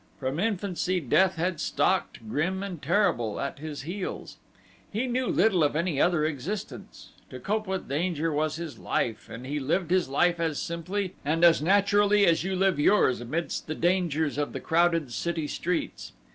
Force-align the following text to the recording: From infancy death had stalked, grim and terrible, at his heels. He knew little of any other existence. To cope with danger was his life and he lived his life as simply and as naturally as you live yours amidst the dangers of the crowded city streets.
From 0.19 0.39
infancy 0.39 0.99
death 0.99 1.35
had 1.35 1.59
stalked, 1.59 2.27
grim 2.27 2.63
and 2.63 2.81
terrible, 2.81 3.39
at 3.39 3.59
his 3.59 3.83
heels. 3.83 4.37
He 4.91 5.05
knew 5.05 5.27
little 5.27 5.63
of 5.63 5.75
any 5.75 6.01
other 6.01 6.25
existence. 6.25 7.11
To 7.29 7.39
cope 7.39 7.67
with 7.67 7.87
danger 7.87 8.33
was 8.33 8.55
his 8.55 8.79
life 8.79 9.29
and 9.29 9.45
he 9.45 9.59
lived 9.59 9.91
his 9.91 10.09
life 10.09 10.39
as 10.39 10.57
simply 10.59 11.13
and 11.23 11.43
as 11.45 11.61
naturally 11.61 12.25
as 12.25 12.43
you 12.43 12.55
live 12.55 12.79
yours 12.79 13.21
amidst 13.21 13.67
the 13.67 13.75
dangers 13.75 14.39
of 14.39 14.53
the 14.53 14.59
crowded 14.59 15.13
city 15.13 15.45
streets. 15.45 16.13